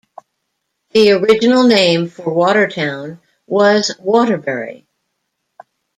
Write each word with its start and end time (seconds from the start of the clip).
The 0.93 1.11
original 1.11 1.67
name 1.67 2.09
for 2.09 2.33
Watertown 2.33 3.19
was 3.45 3.95
Waterbury. 3.99 4.87